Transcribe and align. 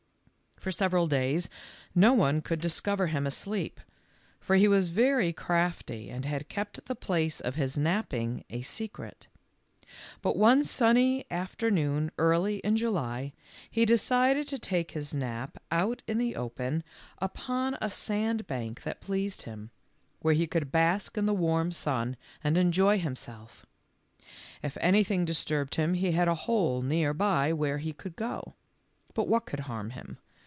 For 0.59 0.71
several 0.71 1.07
days 1.07 1.49
no 1.95 2.13
one 2.13 2.41
could 2.43 2.61
discover 2.61 3.07
him 3.07 3.25
asleep, 3.25 3.81
for 4.39 4.55
he 4.57 4.67
was 4.67 4.89
very 4.89 5.33
crafty 5.33 6.11
and 6.11 6.23
had 6.23 6.49
kept 6.49 6.85
the 6.85 6.93
place 6.93 7.39
of 7.39 7.55
his 7.55 7.79
napping 7.79 8.45
a 8.47 8.61
secret. 8.61 9.25
But 10.21 10.37
one 10.37 10.63
sunny 10.63 11.25
afternoon 11.31 12.11
early 12.19 12.57
in 12.57 12.75
July, 12.75 13.33
he 13.71 13.85
decided 13.85 14.47
to 14.49 14.59
take 14.59 14.91
his 14.91 15.15
nap 15.15 15.57
out 15.71 16.03
in 16.05 16.19
the 16.19 16.35
open 16.35 16.83
upon 17.17 17.75
a 17.81 17.89
sandbank 17.89 18.81
96 18.85 18.85
THE 18.85 18.89
LITTLE 18.91 19.01
FORESTERS. 19.01 19.01
that 19.01 19.01
pleased 19.01 19.45
hini, 19.45 19.69
where 20.19 20.35
he 20.35 20.45
could 20.45 20.71
bask 20.71 21.17
in 21.17 21.25
the 21.25 21.33
warm 21.33 21.71
sun 21.71 22.15
and 22.43 22.55
enjoy 22.55 22.99
himself. 22.99 23.65
If 24.61 24.77
anything 24.79 25.25
dis 25.25 25.43
turbed 25.43 25.73
him 25.73 25.95
he 25.95 26.11
had 26.11 26.27
a 26.27 26.35
hole 26.45 26.83
near 26.83 27.15
by 27.15 27.51
where 27.51 27.79
he 27.79 27.93
could 27.93 28.15
go. 28.15 28.53
But 29.15 29.27
what 29.27 29.47
could 29.47 29.61
harm 29.61 29.89
him? 29.89 30.19